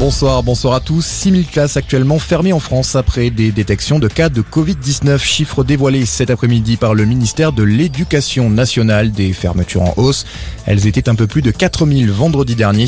[0.00, 1.04] Bonsoir, bonsoir à tous.
[1.04, 5.18] 6000 classes actuellement fermées en France après des détections de cas de Covid-19.
[5.18, 10.24] Chiffre dévoilé cet après-midi par le ministère de l'Éducation nationale des fermetures en hausse.
[10.64, 12.86] Elles étaient un peu plus de 4000 vendredi dernier.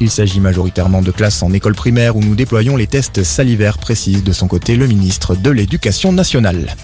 [0.00, 4.22] Il s'agit majoritairement de classes en école primaire où nous déployons les tests salivaires, précise
[4.22, 6.76] de son côté le ministre de l'Éducation nationale.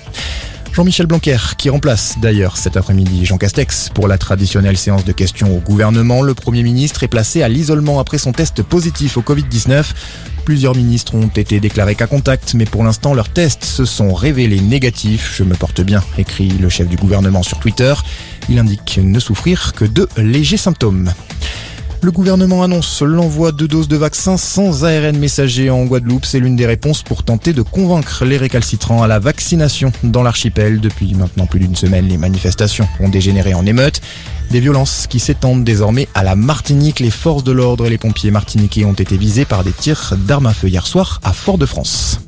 [0.77, 5.56] Jean-Michel Blanquer, qui remplace d'ailleurs cet après-midi Jean Castex pour la traditionnelle séance de questions
[5.56, 6.20] au gouvernement.
[6.20, 9.86] Le Premier ministre est placé à l'isolement après son test positif au Covid-19.
[10.44, 14.61] Plusieurs ministres ont été déclarés cas contact, mais pour l'instant leurs tests se sont révélés
[14.61, 15.32] négatifs.
[15.34, 17.95] Je me porte bien, écrit le chef du gouvernement sur Twitter.
[18.50, 21.11] Il indique ne souffrir que de légers symptômes.
[22.03, 26.25] Le gouvernement annonce l'envoi de doses de vaccins sans ARN messager en Guadeloupe.
[26.25, 30.81] C'est l'une des réponses pour tenter de convaincre les récalcitrants à la vaccination dans l'archipel.
[30.81, 34.01] Depuis maintenant plus d'une semaine, les manifestations ont dégénéré en émeutes.
[34.51, 37.01] Des violences qui s'étendent désormais à la Martinique.
[37.01, 40.47] Les forces de l'ordre et les pompiers martiniquais ont été visés par des tirs d'armes
[40.47, 42.20] à feu hier soir à Fort-de-France.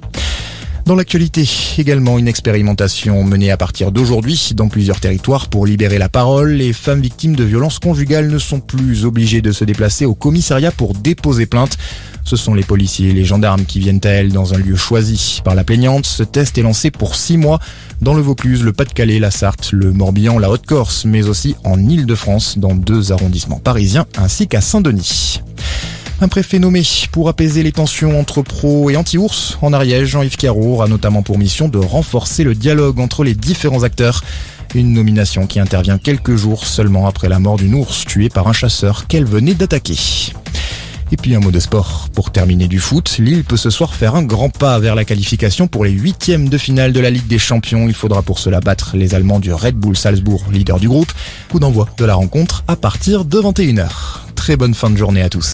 [0.89, 6.09] Dans l'actualité, également une expérimentation menée à partir d'aujourd'hui dans plusieurs territoires pour libérer la
[6.09, 6.53] parole.
[6.53, 10.73] Les femmes victimes de violences conjugales ne sont plus obligées de se déplacer au commissariat
[10.73, 11.77] pour déposer plainte.
[12.25, 15.43] Ce sont les policiers et les gendarmes qui viennent à elles dans un lieu choisi
[15.45, 16.07] par la plaignante.
[16.07, 17.59] Ce test est lancé pour six mois
[18.01, 22.57] dans le Vaucluse, le Pas-de-Calais, la Sarthe, le Morbihan, la Haute-Corse, mais aussi en Île-de-France,
[22.57, 25.43] dans deux arrondissements parisiens ainsi qu'à Saint-Denis.
[26.21, 30.83] Un préfet nommé pour apaiser les tensions entre pro et anti-ours en Ariège, Jean-Yves Carour
[30.83, 34.25] a notamment pour mission de renforcer le dialogue entre les différents acteurs.
[34.75, 38.53] Une nomination qui intervient quelques jours seulement après la mort d'une ours tuée par un
[38.53, 39.97] chasseur qu'elle venait d'attaquer.
[41.13, 42.09] Et puis un mot de sport.
[42.13, 45.69] Pour terminer du foot, Lille peut ce soir faire un grand pas vers la qualification
[45.69, 47.87] pour les huitièmes de finale de la Ligue des Champions.
[47.87, 51.13] Il faudra pour cela battre les Allemands du Red Bull Salzbourg, leader du groupe.
[51.49, 53.89] Coup d'envoi de la rencontre à partir de 21h.
[54.35, 55.47] Très bonne fin de journée à tous.